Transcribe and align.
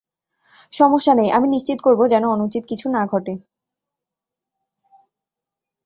সমস্যা 0.71 1.13
নেই, 1.13 1.29
আমি 1.31 1.47
নিশ্চিত 1.47 1.79
করব 1.81 2.01
যেন 2.07 2.23
অনুচিত 2.27 2.63
কিছু 2.65 2.85
না 2.89 3.01
ঘটে। 3.05 3.33